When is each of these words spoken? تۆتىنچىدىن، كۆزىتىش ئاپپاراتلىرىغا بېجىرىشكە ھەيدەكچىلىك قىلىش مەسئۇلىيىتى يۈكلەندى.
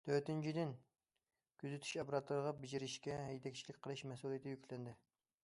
تۆتىنچىدىن، 0.07 0.71
كۆزىتىش 1.63 1.91
ئاپپاراتلىرىغا 1.99 2.55
بېجىرىشكە 2.63 3.19
ھەيدەكچىلىك 3.27 3.81
قىلىش 3.85 4.05
مەسئۇلىيىتى 4.15 4.57
يۈكلەندى. 4.57 4.99